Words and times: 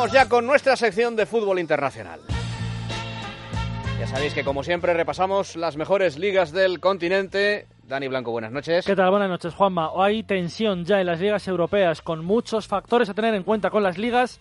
Vamos 0.00 0.14
ya 0.14 0.30
con 0.30 0.46
nuestra 0.46 0.76
sección 0.76 1.14
de 1.14 1.26
fútbol 1.26 1.58
internacional. 1.58 2.20
Ya 3.98 4.06
sabéis 4.06 4.32
que 4.32 4.42
como 4.42 4.62
siempre 4.62 4.94
repasamos 4.94 5.56
las 5.56 5.76
mejores 5.76 6.18
ligas 6.18 6.52
del 6.52 6.80
continente. 6.80 7.66
Dani 7.82 8.08
Blanco, 8.08 8.30
buenas 8.30 8.50
noches. 8.50 8.86
¿Qué 8.86 8.96
tal? 8.96 9.10
Buenas 9.10 9.28
noches, 9.28 9.52
Juanma. 9.52 9.90
Hay 9.98 10.22
tensión 10.22 10.86
ya 10.86 11.02
en 11.02 11.06
las 11.06 11.20
ligas 11.20 11.46
europeas, 11.46 12.00
con 12.00 12.24
muchos 12.24 12.66
factores 12.66 13.10
a 13.10 13.14
tener 13.14 13.34
en 13.34 13.42
cuenta 13.42 13.68
con 13.68 13.82
las 13.82 13.98
ligas. 13.98 14.40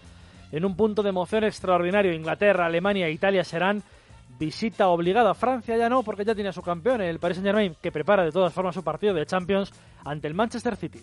En 0.54 0.64
un 0.64 0.78
punto 0.78 1.04
de 1.04 1.10
emoción 1.10 1.44
extraordinario, 1.44 2.14
Inglaterra, 2.14 2.66
Alemania 2.66 3.08
e 3.08 3.12
Italia 3.12 3.44
serán 3.44 3.84
visita 4.40 4.88
obligada. 4.88 5.34
Francia 5.34 5.76
ya 5.76 5.90
no, 5.90 6.04
porque 6.04 6.24
ya 6.24 6.36
tiene 6.36 6.52
a 6.52 6.54
su 6.54 6.62
campeón, 6.62 7.02
el 7.02 7.20
Paris 7.20 7.36
Saint-Germain, 7.36 7.76
que 7.82 7.92
prepara 7.92 8.24
de 8.24 8.32
todas 8.32 8.54
formas 8.54 8.76
su 8.76 8.84
partido 8.86 9.14
de 9.14 9.26
Champions 9.26 9.74
ante 10.06 10.30
el 10.30 10.36
Manchester 10.36 10.78
City. 10.78 11.02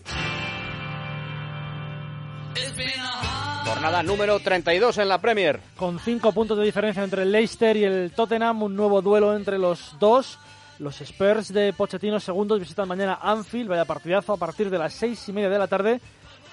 Jornada 3.66 4.04
número 4.04 4.38
32 4.38 4.98
en 4.98 5.08
la 5.08 5.20
Premier. 5.20 5.58
Con 5.76 5.98
cinco 5.98 6.30
puntos 6.30 6.56
de 6.56 6.64
diferencia 6.64 7.02
entre 7.02 7.22
el 7.22 7.32
Leicester 7.32 7.77
y 7.77 7.82
el 7.82 8.12
Tottenham, 8.12 8.62
un 8.62 8.77
nuevo 8.77 9.02
duelo 9.02 9.34
entre 9.34 9.58
los 9.58 9.96
dos. 9.98 10.38
Los 10.78 11.00
Spurs 11.00 11.52
de 11.52 11.72
Pochettino 11.72 12.20
segundos 12.20 12.60
visitan 12.60 12.86
mañana 12.86 13.18
Anfield, 13.20 13.68
vaya 13.68 13.84
partidazo 13.84 14.34
a 14.34 14.36
partir 14.36 14.70
de 14.70 14.78
las 14.78 14.92
seis 14.92 15.28
y 15.28 15.32
media 15.32 15.48
de 15.48 15.58
la 15.58 15.66
tarde. 15.66 16.00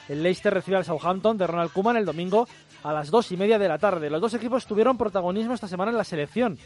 El 0.10 0.24
Leicester 0.24 0.52
recibe 0.52 0.78
al 0.78 0.86
Southampton 0.86 1.38
de 1.38 1.46
Ronald 1.46 1.72
Koeman 1.72 1.98
el 1.98 2.06
domingo 2.06 2.48
a 2.82 2.92
las 2.92 3.12
dos 3.12 3.32
y 3.32 3.38
media 3.38 3.60
de 3.60 3.68
la 3.68 3.78
tarde. 3.78 4.10
Los 4.10 4.20
dos 4.20 4.34
equipos 4.34 4.66
tuvieron 4.66 4.98
protagonismo 4.98 5.54
esta 5.54 5.68
semana 5.68 5.92
en 5.92 5.98
la 5.98 6.04
selección. 6.04 6.58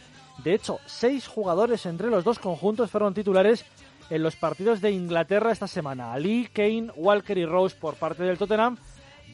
De 0.46 0.54
hecho, 0.54 0.80
seis 0.86 1.28
jugadores 1.28 1.86
entre 1.86 2.08
los 2.08 2.24
dos 2.24 2.40
conjuntos 2.40 2.90
fueron 2.90 3.14
titulares 3.14 3.66
en 4.10 4.24
los 4.24 4.38
partidos 4.38 4.80
de 4.80 4.92
Inglaterra 4.92 5.52
esta 5.52 5.68
semana. 5.68 6.14
Ali, 6.14 6.48
Kane, 6.54 6.90
Walker 6.96 7.38
y 7.38 7.46
Rose 7.46 7.76
por 7.76 7.96
parte 7.96 8.24
del 8.24 8.38
Tottenham 8.38 8.78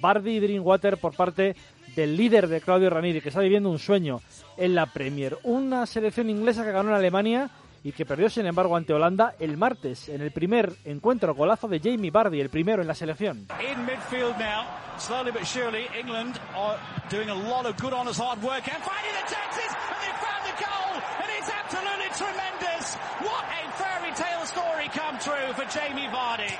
Bardi 0.01 0.37
y 0.37 0.39
Drinkwater 0.39 0.97
por 0.97 1.15
parte 1.15 1.55
del 1.95 2.17
líder 2.17 2.47
de 2.47 2.61
Claudio 2.61 2.89
Ranieri, 2.89 3.21
que 3.21 3.29
está 3.29 3.41
viviendo 3.41 3.69
un 3.69 3.79
sueño 3.79 4.21
en 4.57 4.75
la 4.75 4.87
Premier. 4.87 5.37
Una 5.43 5.85
selección 5.85 6.29
inglesa 6.29 6.63
que 6.63 6.71
ganó 6.71 6.89
en 6.89 6.95
Alemania 6.95 7.49
y 7.83 7.91
que 7.91 8.05
perdió, 8.05 8.29
sin 8.29 8.45
embargo, 8.45 8.75
ante 8.75 8.93
Holanda 8.93 9.35
el 9.39 9.57
martes 9.57 10.07
en 10.09 10.21
el 10.21 10.31
primer 10.31 10.71
encuentro 10.85 11.35
golazo 11.35 11.67
de 11.67 11.79
Jamie 11.79 12.11
Bardi, 12.11 12.39
el 12.39 12.49
primero 12.49 12.81
en 12.81 12.87
la 12.87 12.95
selección. 12.95 13.47
In 13.59 13.85
midfield 13.85 14.37
now, 14.39 14.63
slowly 14.97 15.31
but 15.31 15.43
surely, 15.45 15.85
England 15.99 16.39
are 16.55 16.77
doing 17.09 17.29
a 17.29 17.35
lot 17.35 17.65
of 17.65 17.75
good 17.81 17.93
honest 17.93 18.19
hard 18.19 18.41
work 18.41 18.63
and 18.67 18.81
finding 18.83 19.13
the 19.19 19.27
chances 19.27 19.69
and 19.69 19.99
they 19.99 20.13
found 20.23 20.43
the 20.47 20.55
goal 20.63 20.95
and 21.19 21.29
it's 21.37 21.51
absolutely 21.51 22.09
tremendous. 22.15 22.95
What 23.19 23.43
a 23.51 23.61
fairy 23.75 24.13
tale 24.15 24.45
story 24.47 24.87
come 24.95 25.19
true 25.19 25.51
for 25.53 25.65
Jamie 25.67 26.07
Vardy. 26.07 26.55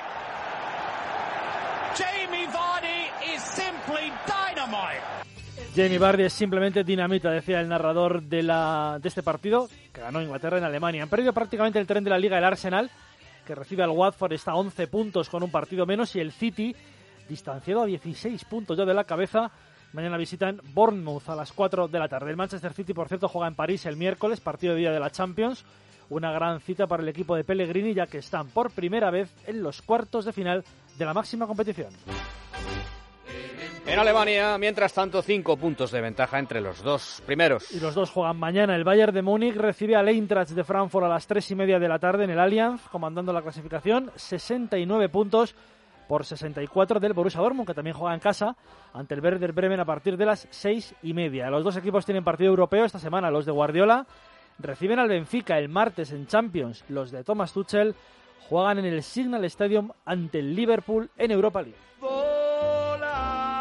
Jamie 1.96 2.46
Vardy 2.48 3.34
is 3.34 3.40
simply 3.40 4.12
dynamite. 4.26 5.00
Jamie 5.76 5.98
Vardy 5.98 6.24
es 6.24 6.32
simplemente 6.32 6.82
dinamita, 6.82 7.30
decía 7.30 7.60
el 7.60 7.68
narrador 7.68 8.22
de, 8.22 8.42
la, 8.42 8.98
de 9.00 9.08
este 9.08 9.22
partido, 9.22 9.68
que 9.92 10.00
ganó 10.00 10.20
Inglaterra 10.20 10.58
en 10.58 10.64
Alemania. 10.64 11.04
Han 11.04 11.08
perdido 11.08 11.32
prácticamente 11.32 11.78
el 11.78 11.86
tren 11.86 12.02
de 12.02 12.10
la 12.10 12.18
liga 12.18 12.36
el 12.36 12.44
Arsenal, 12.44 12.90
que 13.46 13.54
recibe 13.54 13.84
al 13.84 13.90
Watford, 13.90 14.32
está 14.32 14.52
a 14.52 14.56
11 14.56 14.88
puntos 14.88 15.28
con 15.28 15.44
un 15.44 15.52
partido 15.52 15.86
menos, 15.86 16.16
y 16.16 16.20
el 16.20 16.32
City, 16.32 16.74
distanciado 17.28 17.82
a 17.82 17.86
16 17.86 18.44
puntos 18.46 18.76
ya 18.76 18.84
de 18.84 18.94
la 18.94 19.04
cabeza, 19.04 19.52
mañana 19.92 20.16
visitan 20.16 20.60
Bournemouth 20.72 21.28
a 21.28 21.36
las 21.36 21.52
4 21.52 21.86
de 21.86 21.98
la 22.00 22.08
tarde. 22.08 22.30
El 22.30 22.36
Manchester 22.36 22.72
City, 22.72 22.92
por 22.92 23.06
cierto, 23.06 23.28
juega 23.28 23.46
en 23.46 23.54
París 23.54 23.86
el 23.86 23.96
miércoles, 23.96 24.40
partido 24.40 24.74
de 24.74 24.80
día 24.80 24.90
de 24.90 24.98
la 24.98 25.10
Champions. 25.10 25.64
Una 26.10 26.32
gran 26.32 26.60
cita 26.60 26.86
para 26.86 27.02
el 27.02 27.08
equipo 27.08 27.36
de 27.36 27.44
Pellegrini, 27.44 27.94
ya 27.94 28.06
que 28.06 28.18
están 28.18 28.48
por 28.48 28.72
primera 28.72 29.10
vez 29.10 29.32
en 29.46 29.62
los 29.62 29.80
cuartos 29.80 30.24
de 30.24 30.32
final 30.32 30.64
de 30.96 31.04
la 31.04 31.14
máxima 31.14 31.46
competición. 31.46 31.88
En 33.86 33.98
Alemania, 33.98 34.56
mientras 34.56 34.94
tanto, 34.94 35.20
cinco 35.20 35.58
puntos 35.58 35.90
de 35.90 36.00
ventaja 36.00 36.38
entre 36.38 36.60
los 36.62 36.82
dos 36.82 37.22
primeros. 37.26 37.70
Y 37.70 37.80
los 37.80 37.94
dos 37.94 38.10
juegan 38.10 38.38
mañana. 38.38 38.74
El 38.74 38.82
Bayern 38.82 39.12
de 39.12 39.20
Múnich 39.20 39.54
recibe 39.54 39.94
al 39.94 40.08
Eintracht 40.08 40.52
de 40.52 40.64
Frankfurt 40.64 41.04
a 41.04 41.08
las 41.08 41.26
tres 41.26 41.50
y 41.50 41.54
media 41.54 41.78
de 41.78 41.86
la 41.86 41.98
tarde 41.98 42.24
en 42.24 42.30
el 42.30 42.40
Allianz, 42.40 42.88
comandando 42.90 43.32
la 43.32 43.42
clasificación. 43.42 44.10
69 44.16 45.10
puntos 45.10 45.54
por 46.08 46.24
64 46.24 46.98
del 46.98 47.12
Borussia 47.12 47.40
Dortmund, 47.40 47.66
que 47.66 47.74
también 47.74 47.96
juega 47.96 48.14
en 48.14 48.20
casa 48.20 48.56
ante 48.94 49.14
el 49.14 49.20
Werder 49.20 49.52
Bremen 49.52 49.80
a 49.80 49.84
partir 49.84 50.16
de 50.16 50.26
las 50.26 50.48
seis 50.50 50.94
y 51.02 51.12
media. 51.12 51.50
Los 51.50 51.62
dos 51.62 51.76
equipos 51.76 52.06
tienen 52.06 52.24
partido 52.24 52.50
europeo 52.50 52.86
esta 52.86 52.98
semana. 52.98 53.30
Los 53.30 53.44
de 53.44 53.52
Guardiola 53.52 54.06
reciben 54.58 54.98
al 54.98 55.08
Benfica 55.08 55.58
el 55.58 55.68
martes 55.68 56.10
en 56.12 56.26
Champions. 56.26 56.84
Los 56.88 57.10
de 57.10 57.22
Thomas 57.22 57.52
Tuchel 57.52 57.94
juegan 58.48 58.78
en 58.78 58.86
el 58.86 59.02
Signal 59.02 59.44
Stadium 59.44 59.90
ante 60.04 60.38
el 60.38 60.54
Liverpool 60.54 61.10
en 61.16 61.30
Europa 61.30 61.62
League. 61.62 61.78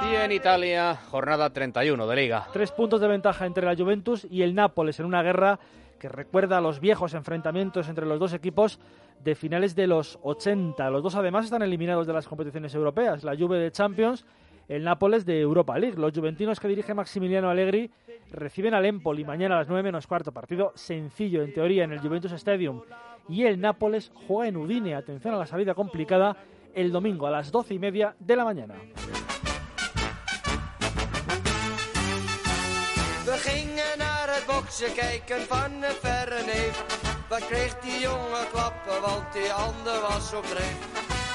Y 0.10 0.16
en 0.16 0.32
Italia, 0.32 1.00
jornada 1.10 1.50
31 1.50 2.08
de 2.08 2.16
Liga. 2.16 2.48
Tres 2.52 2.72
puntos 2.72 3.00
de 3.00 3.08
ventaja 3.08 3.46
entre 3.46 3.66
la 3.66 3.76
Juventus 3.76 4.28
y 4.30 4.42
el 4.42 4.54
Nápoles 4.54 5.00
en 5.00 5.06
una 5.06 5.24
guerra 5.24 5.60
que 5.98 6.10
recuerda 6.10 6.58
a 6.58 6.62
los 6.62 6.82
viejos 6.82 7.14
enfrentamientos 7.14 7.88
entre 7.88 8.06
los 8.06 8.20
dos 8.20 8.34
equipos 8.34 8.80
de 9.24 9.36
finales 9.36 9.74
de 9.76 9.88
los 9.88 10.20
80. 10.22 10.90
Los 10.90 11.02
dos 11.02 11.16
además 11.16 11.46
están 11.46 11.62
eliminados 11.62 12.06
de 12.06 12.14
las 12.14 12.28
competiciones 12.28 12.76
europeas, 12.76 13.24
la 13.24 13.38
Juve 13.38 13.58
de 13.58 13.72
Champions, 13.72 14.26
el 14.68 14.84
Nápoles 14.84 15.26
de 15.26 15.40
Europa 15.40 15.78
League. 15.78 15.98
Los 15.98 16.14
juventinos 16.14 16.60
que 16.60 16.68
dirige 16.68 16.94
Maximiliano 16.94 17.50
Allegri 17.50 17.92
reciben 18.32 18.74
al 18.74 18.86
Empoli 18.86 19.24
mañana 19.24 19.56
a 19.56 19.60
las 19.60 19.68
9 19.68 19.84
menos 19.84 20.08
cuarto. 20.08 20.32
Partido 20.32 20.72
sencillo 20.76 21.44
en 21.44 21.54
teoría 21.54 21.84
en 21.84 21.92
el 21.92 22.00
Juventus 22.00 22.32
Stadium 22.34 22.82
y 23.30 23.44
el 23.44 23.60
Nápoles 23.60 24.12
juega 24.28 24.50
en 24.50 24.58
Udine. 24.58 24.96
Atención 24.96 25.34
a 25.34 25.38
la 25.38 25.46
salida 25.46 25.74
complicada 25.74 26.36
el 26.74 26.92
domingo 26.92 27.28
a 27.28 27.32
las 27.32 27.52
doce 27.52 27.74
y 27.76 27.80
media 27.80 28.16
de 28.20 28.36
la 28.36 28.46
mañana. 28.46 28.76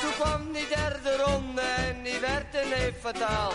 Toen 0.00 0.14
kwam 0.18 0.52
die 0.52 0.66
derde 0.68 1.16
ronde 1.24 1.60
en 1.60 2.02
die 2.02 2.20
werd 2.20 2.54
een 2.54 2.68
neef 2.68 3.00
fataal. 3.00 3.52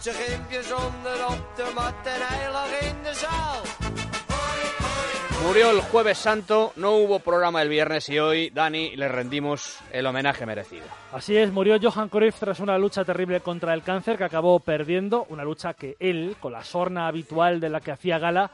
Ze 0.00 0.10
gimpjes 0.12 0.72
onder 0.72 1.26
op 1.26 1.56
de 1.56 1.70
mat 1.74 1.94
en 2.04 2.20
hij 2.26 2.52
lag 2.52 2.80
in 2.80 3.02
de 3.02 3.14
zaal. 3.14 3.62
Murió 5.46 5.70
el 5.70 5.80
jueves 5.80 6.18
santo, 6.18 6.72
no 6.76 6.96
hubo 6.96 7.18
programa 7.18 7.62
el 7.62 7.68
viernes 7.68 8.08
y 8.08 8.18
hoy, 8.18 8.50
Dani, 8.50 8.96
le 8.96 9.06
rendimos 9.08 9.78
el 9.92 10.06
homenaje 10.06 10.44
merecido. 10.44 10.84
Así 11.12 11.36
es, 11.36 11.52
murió 11.52 11.78
Johan 11.80 12.08
Cruyff 12.08 12.38
tras 12.40 12.58
una 12.58 12.76
lucha 12.78 13.04
terrible 13.04 13.40
contra 13.40 13.72
el 13.72 13.82
cáncer 13.82 14.16
que 14.16 14.24
acabó 14.24 14.58
perdiendo, 14.60 15.26
una 15.28 15.44
lucha 15.44 15.74
que 15.74 15.96
él, 16.00 16.36
con 16.40 16.52
la 16.52 16.64
sorna 16.64 17.06
habitual 17.06 17.60
de 17.60 17.68
la 17.68 17.80
que 17.80 17.92
hacía 17.92 18.18
gala, 18.18 18.50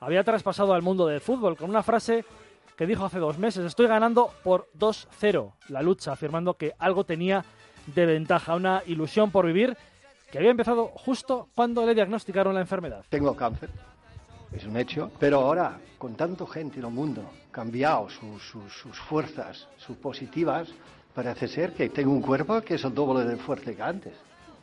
había 0.00 0.22
traspasado 0.22 0.74
al 0.74 0.82
mundo 0.82 1.06
del 1.06 1.20
fútbol 1.20 1.56
con 1.56 1.70
una 1.70 1.82
frase 1.82 2.24
que 2.76 2.86
dijo 2.86 3.04
hace 3.04 3.18
dos 3.18 3.38
meses, 3.38 3.64
estoy 3.64 3.86
ganando 3.86 4.30
por 4.42 4.68
2-0 4.78 5.52
la 5.68 5.82
lucha, 5.82 6.12
afirmando 6.12 6.54
que 6.54 6.74
algo 6.78 7.04
tenía 7.04 7.44
de 7.86 8.06
ventaja, 8.06 8.54
una 8.54 8.82
ilusión 8.86 9.30
por 9.30 9.46
vivir 9.46 9.76
que 10.30 10.38
había 10.38 10.50
empezado 10.50 10.86
justo 10.94 11.48
cuando 11.54 11.86
le 11.86 11.94
diagnosticaron 11.94 12.54
la 12.54 12.60
enfermedad. 12.60 13.04
Tengo 13.08 13.36
cáncer 13.36 13.70
es 14.54 14.64
un 14.64 14.76
hecho. 14.76 15.10
Pero 15.18 15.40
ahora, 15.40 15.78
con 15.98 16.14
tanta 16.14 16.46
gente 16.46 16.78
en 16.78 16.86
el 16.86 16.92
mundo, 16.92 17.22
cambiado 17.50 18.08
sus 18.08 18.96
fuerzas, 19.08 19.68
sus 19.76 19.96
positivas, 19.96 20.68
parece 21.14 21.48
ser 21.48 21.72
que 21.72 21.88
tengo 21.88 22.12
un 22.12 22.22
cuerpo 22.22 22.60
que 22.60 22.74
es 22.74 22.84
el 22.84 22.94
doble 22.94 23.24
de 23.24 23.36
fuerte 23.36 23.74
que 23.74 23.82
antes. 23.82 24.12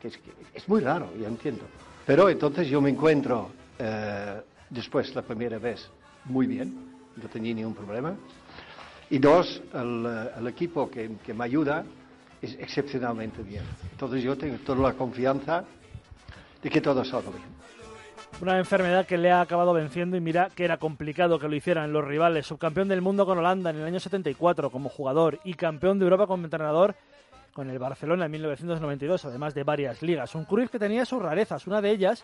Que 0.02 0.08
es, 0.08 0.20
es 0.54 0.68
muy 0.68 0.82
raro, 0.82 1.10
ya 1.20 1.28
entiendo. 1.28 1.64
Pero 2.06 2.30
entonces 2.30 2.68
yo 2.68 2.82
me 2.82 2.90
encuentro 2.90 3.50
eh, 3.78 4.42
después, 4.70 5.14
la 5.14 5.22
primera 5.22 5.60
vez, 5.60 5.90
muy 6.26 6.48
bien, 6.48 6.91
no 7.16 7.30
tenía 7.30 7.54
ningún 7.54 7.76
problema. 7.76 8.16
Y 9.10 9.20
dos, 9.20 9.62
el, 9.74 10.30
el 10.38 10.48
equipo 10.48 10.90
que, 10.90 11.18
que 11.24 11.34
me 11.34 11.46
ayuda 11.46 11.84
es 12.42 12.56
excepcionalmente 12.60 13.44
bien. 13.44 13.64
Entonces 13.92 14.24
yo 14.24 14.38
tengo 14.38 14.58
toda 14.66 14.90
la 14.90 14.94
confianza 14.94 15.64
de 16.62 16.70
que 16.70 16.82
todo 16.82 17.04
salga 17.04 17.30
bien. 17.30 17.62
Una 18.42 18.58
enfermedad 18.58 19.06
que 19.06 19.18
le 19.18 19.32
ha 19.32 19.42
acabado 19.42 19.74
venciendo 19.74 20.18
y 20.18 20.22
mira 20.22 20.50
que 20.56 20.66
era 20.66 20.78
complicado 20.78 21.38
que 21.38 21.48
lo 21.48 21.56
hicieran 21.56 21.94
los 21.94 22.04
rivales. 22.04 22.48
Subcampeón 22.48 22.88
del 22.88 23.02
mundo 23.02 23.26
con 23.26 23.38
Holanda 23.38 23.70
en 23.70 23.78
el 23.78 23.84
año 23.84 24.00
74 24.00 24.72
como 24.72 24.90
jugador 24.90 25.40
y 25.44 25.54
campeón 25.54 26.00
de 26.00 26.06
Europa 26.06 26.26
como 26.26 26.46
entrenador 26.46 26.96
con 27.54 27.70
el 27.70 27.78
Barcelona 27.78 28.26
en 28.26 28.32
1992, 28.32 29.26
además 29.26 29.54
de 29.54 29.64
varias 29.64 30.02
ligas. 30.02 30.34
Un 30.34 30.46
Cruyff 30.46 30.72
que 30.72 30.80
tenía 30.80 31.06
sus 31.06 31.22
rarezas, 31.22 31.68
una 31.68 31.82
de 31.82 31.92
ellas 31.92 32.24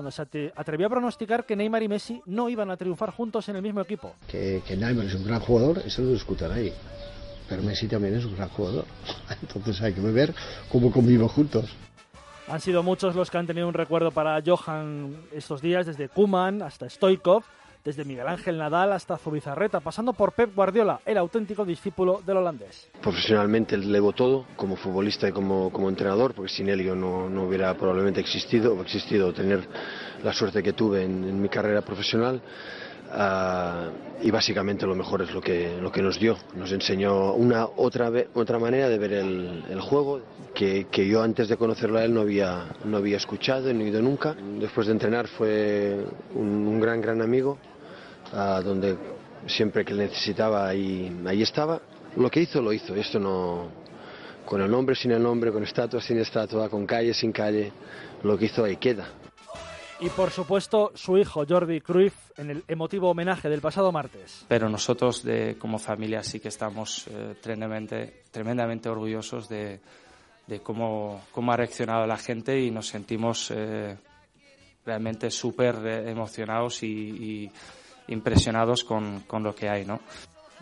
cuando 0.00 0.10
se 0.10 0.22
atrevió 0.56 0.86
a 0.86 0.88
pronosticar 0.88 1.44
que 1.44 1.54
Neymar 1.54 1.82
y 1.82 1.88
Messi 1.88 2.22
no 2.24 2.48
iban 2.48 2.70
a 2.70 2.76
triunfar 2.78 3.10
juntos 3.10 3.46
en 3.50 3.56
el 3.56 3.60
mismo 3.60 3.82
equipo. 3.82 4.14
Que, 4.26 4.62
Neymar 4.66 5.04
es 5.04 5.14
un 5.14 5.24
gran 5.24 5.40
jugador, 5.40 5.82
eso 5.84 6.00
lo 6.00 6.12
discutan 6.12 6.50
ahí. 6.52 6.72
Pero 7.46 7.62
Messi 7.62 7.86
también 7.86 8.14
es 8.14 8.24
un 8.24 8.34
gran 8.34 8.48
jugador. 8.48 8.86
Entonces 9.42 9.78
hay 9.82 9.92
que 9.92 10.00
ver 10.00 10.34
cómo 10.72 10.90
conviven 10.90 11.28
juntos. 11.28 11.66
Han 12.48 12.62
sido 12.62 12.82
muchos 12.82 13.14
los 13.14 13.30
que 13.30 13.36
han 13.36 13.46
tenido 13.46 13.68
un 13.68 13.74
recuerdo 13.74 14.10
para 14.10 14.42
Johan 14.42 15.14
estos 15.32 15.60
días, 15.60 15.84
desde 15.84 16.08
Kuman 16.08 16.62
hasta 16.62 16.88
Stoikov, 16.88 17.42
desde 17.84 18.04
Miguel 18.04 18.28
Ángel 18.28 18.58
Nadal 18.58 18.92
hasta 18.92 19.16
Zubizarreta, 19.16 19.80
pasando 19.80 20.12
por 20.12 20.32
Pep 20.32 20.54
Guardiola, 20.54 21.00
el 21.04 21.18
auténtico 21.18 21.64
discípulo 21.64 22.20
del 22.24 22.38
holandés. 22.38 22.88
Profesionalmente 23.00 23.76
le 23.76 23.86
debo 23.86 24.12
todo, 24.12 24.46
como 24.56 24.76
futbolista 24.76 25.28
y 25.28 25.32
como, 25.32 25.70
como 25.70 25.88
entrenador, 25.88 26.34
porque 26.34 26.52
sin 26.52 26.68
él 26.68 26.82
yo 26.82 26.94
no, 26.94 27.28
no 27.28 27.44
hubiera 27.44 27.74
probablemente 27.74 28.20
existido, 28.20 28.74
o 28.74 28.82
existido 28.82 29.32
tener 29.32 29.66
la 30.22 30.32
suerte 30.32 30.62
que 30.62 30.72
tuve 30.72 31.04
en, 31.04 31.24
en 31.24 31.40
mi 31.40 31.48
carrera 31.48 31.82
profesional. 31.82 32.42
Uh, 33.12 33.90
y 34.22 34.30
básicamente 34.30 34.86
lo 34.86 34.94
mejor 34.94 35.22
es 35.22 35.32
lo 35.32 35.40
que, 35.40 35.78
lo 35.80 35.90
que 35.90 36.00
nos 36.00 36.20
dio. 36.20 36.36
Nos 36.54 36.70
enseñó 36.70 37.32
una 37.32 37.66
otra, 37.66 38.10
otra 38.34 38.58
manera 38.58 38.88
de 38.88 38.98
ver 38.98 39.12
el, 39.14 39.80
juego 39.80 40.20
que, 40.54 40.86
que, 40.90 41.08
yo 41.08 41.22
antes 41.22 41.48
de 41.48 41.56
conocerlo 41.56 41.98
a 41.98 42.04
él 42.04 42.14
no 42.14 42.20
había, 42.20 42.66
no 42.84 42.98
había 42.98 43.16
escuchado 43.16 43.72
ni 43.72 43.84
oído 43.84 44.00
nunca. 44.00 44.36
Después 44.60 44.86
de 44.86 44.92
entrenar 44.92 45.26
fue 45.26 46.04
un, 46.34 46.78
gran, 46.78 47.00
gran 47.00 47.20
amigo, 47.20 47.58
uh, 48.32 48.62
donde 48.62 48.96
siempre 49.46 49.84
que 49.84 49.94
necesitaba 49.94 50.68
ahí, 50.68 51.10
ahí 51.26 51.42
estaba. 51.42 51.80
Lo 52.16 52.30
que 52.30 52.42
hizo, 52.42 52.62
lo 52.62 52.72
hizo. 52.72 52.94
Esto 52.94 53.18
no, 53.18 53.68
con 54.44 54.60
el 54.60 54.70
nombre, 54.70 54.94
sin 54.94 55.10
el 55.10 55.22
nombre, 55.22 55.50
con 55.50 55.64
estatua, 55.64 56.00
sin 56.00 56.18
estatua, 56.18 56.68
con 56.68 56.86
calle, 56.86 57.12
sin 57.12 57.32
calle, 57.32 57.72
lo 58.22 58.38
que 58.38 58.44
hizo 58.44 58.64
ahí 58.64 58.76
queda. 58.76 59.06
Y 60.00 60.08
por 60.08 60.30
supuesto 60.30 60.92
su 60.94 61.18
hijo 61.18 61.44
Jordi 61.46 61.82
Cruyff 61.82 62.14
en 62.38 62.50
el 62.50 62.64
emotivo 62.68 63.10
homenaje 63.10 63.50
del 63.50 63.60
pasado 63.60 63.92
martes. 63.92 64.46
Pero 64.48 64.68
nosotros 64.68 65.22
de, 65.22 65.58
como 65.58 65.78
familia 65.78 66.22
sí 66.22 66.40
que 66.40 66.48
estamos 66.48 67.06
eh, 67.08 67.34
tremendamente, 67.40 68.22
tremendamente 68.30 68.88
orgullosos 68.88 69.46
de, 69.50 69.78
de 70.46 70.60
cómo, 70.60 71.20
cómo, 71.32 71.52
ha 71.52 71.56
reaccionado 71.56 72.06
la 72.06 72.16
gente 72.16 72.58
y 72.58 72.70
nos 72.70 72.88
sentimos 72.88 73.50
eh, 73.50 73.98
realmente 74.86 75.30
súper 75.30 75.76
emocionados 76.08 76.82
y, 76.82 76.86
y 76.88 77.52
impresionados 78.08 78.84
con, 78.84 79.20
con, 79.20 79.42
lo 79.42 79.54
que 79.54 79.68
hay, 79.68 79.84
¿no? 79.84 80.00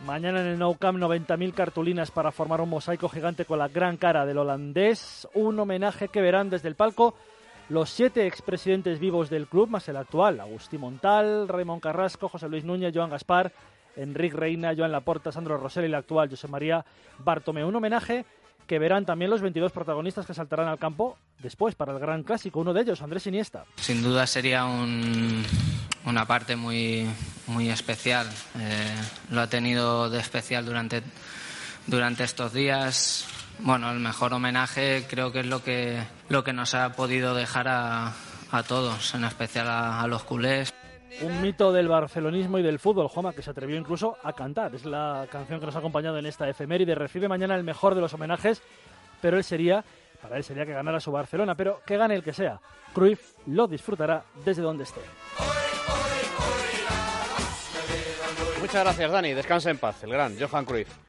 Mañana 0.04 0.40
en 0.40 0.46
el 0.48 0.58
Nou 0.58 0.76
Camp 0.78 0.98
90.000 0.98 1.54
cartulinas 1.54 2.10
para 2.10 2.30
formar 2.30 2.60
un 2.60 2.70
mosaico 2.70 3.08
gigante 3.08 3.44
con 3.44 3.58
la 3.58 3.68
gran 3.68 3.96
cara 3.96 4.26
del 4.26 4.38
holandés, 4.38 5.26
un 5.34 5.58
homenaje 5.58 6.08
que 6.08 6.20
verán 6.20 6.50
desde 6.50 6.68
el 6.68 6.74
palco 6.74 7.14
los 7.68 7.90
siete 7.90 8.26
expresidentes 8.26 8.98
vivos 8.98 9.28
del 9.28 9.46
club, 9.46 9.68
más 9.68 9.88
el 9.88 9.96
actual, 9.96 10.40
Agustín 10.40 10.80
Montal, 10.80 11.48
Raymond 11.48 11.82
Carrasco, 11.82 12.28
José 12.28 12.48
Luis 12.48 12.64
Núñez, 12.64 12.92
Joan 12.94 13.10
Gaspar, 13.10 13.52
Enrique 13.96 14.36
Reina, 14.36 14.74
Joan 14.76 14.92
Laporta, 14.92 15.32
Sandro 15.32 15.58
Rosell 15.58 15.84
y 15.84 15.86
el 15.86 15.94
actual 15.94 16.30
José 16.30 16.48
María 16.48 16.84
Bartomeu. 17.18 17.68
Un 17.68 17.76
homenaje 17.76 18.24
que 18.66 18.78
verán 18.78 19.04
también 19.04 19.30
los 19.30 19.40
22 19.40 19.72
protagonistas 19.72 20.26
que 20.26 20.34
saltarán 20.34 20.68
al 20.68 20.78
campo 20.78 21.16
después 21.40 21.74
para 21.74 21.92
el 21.92 21.98
gran 21.98 22.22
clásico. 22.22 22.60
Uno 22.60 22.72
de 22.72 22.82
ellos, 22.82 23.02
Andrés 23.02 23.26
Iniesta. 23.26 23.64
Sin 23.76 24.02
duda 24.02 24.26
sería 24.26 24.64
un, 24.64 25.44
una 26.04 26.26
parte 26.26 26.54
muy, 26.54 27.06
muy 27.46 27.70
especial. 27.70 28.26
Eh, 28.58 28.94
lo 29.30 29.40
ha 29.40 29.46
tenido 29.48 30.10
de 30.10 30.20
especial 30.20 30.64
durante, 30.64 31.02
durante 31.86 32.24
estos 32.24 32.52
días 32.52 33.26
bueno, 33.60 33.90
el 33.90 33.98
mejor 33.98 34.32
homenaje 34.32 35.04
creo 35.08 35.32
que 35.32 35.40
es 35.40 35.46
lo 35.46 35.62
que, 35.62 36.02
lo 36.28 36.44
que 36.44 36.52
nos 36.52 36.74
ha 36.74 36.92
podido 36.92 37.34
dejar 37.34 37.68
a, 37.68 38.12
a 38.50 38.62
todos, 38.62 39.14
en 39.14 39.24
especial 39.24 39.68
a, 39.68 40.00
a, 40.00 40.06
los 40.06 40.24
culés. 40.24 40.72
Un 41.22 41.42
mito 41.42 41.72
del 41.72 41.88
barcelonismo 41.88 42.58
y 42.58 42.62
del 42.62 42.78
fútbol, 42.78 43.08
Juanma, 43.08 43.32
que 43.32 43.42
se 43.42 43.50
atrevió 43.50 43.76
incluso 43.76 44.16
a 44.22 44.32
cantar. 44.32 44.74
Es 44.74 44.84
la 44.84 45.26
canción 45.30 45.58
que 45.58 45.66
nos 45.66 45.74
ha 45.74 45.80
acompañado 45.80 46.18
en 46.18 46.26
esta 46.26 46.48
efeméride. 46.48 46.94
Recibe 46.94 47.28
mañana 47.28 47.56
el 47.56 47.64
mejor 47.64 47.94
de 47.94 48.00
los 48.00 48.14
homenajes, 48.14 48.62
pero 49.20 49.36
él 49.36 49.44
sería, 49.44 49.84
para 50.22 50.36
él 50.36 50.44
sería 50.44 50.64
que 50.64 50.72
ganara 50.72 51.00
su 51.00 51.10
Barcelona, 51.10 51.54
pero 51.54 51.80
que 51.84 51.96
gane 51.96 52.14
el 52.14 52.22
que 52.22 52.32
sea. 52.32 52.60
Cruyff 52.94 53.32
lo 53.46 53.66
disfrutará 53.66 54.22
desde 54.44 54.62
donde 54.62 54.84
esté. 54.84 55.00
Muchas 58.60 58.84
gracias, 58.84 59.10
Dani. 59.10 59.32
Descansa 59.32 59.70
en 59.70 59.78
paz, 59.78 60.02
el 60.04 60.10
gran 60.10 60.36
Johan 60.38 60.64
Cruyff. 60.64 60.88